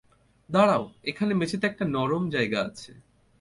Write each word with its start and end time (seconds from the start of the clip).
দাঁড়াও, 0.49 0.83
এখানে 1.03 1.31
মেঝেতে 1.33 1.65
একটা 1.67 1.85
নরম 1.85 2.23
জায়গা 2.29 2.59
আছে। 2.61 2.91